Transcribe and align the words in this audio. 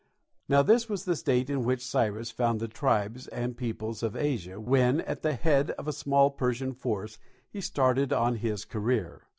Now 0.49 0.63
this 0.63 0.89
was 0.89 1.05
the 1.05 1.15
state 1.15 1.47
in 1.47 1.63
which 1.63 1.85
Cyrus 1.85 2.31
found 2.31 2.59
the 2.59 2.67
tribes 2.67 3.27
and 3.27 3.55
peoples 3.55 4.01
of 4.01 4.15
Asia 4.15 4.59
when, 4.59 5.01
at 5.01 5.21
the 5.21 5.35
head 5.35 5.69
of 5.77 5.87
a 5.87 5.93
small 5.93 6.31
Persian 6.31 6.73
force, 6.73 7.19
he 7.51 7.61
started 7.61 8.11
on 8.11 8.37
his 8.37 8.65
career. 8.65 9.21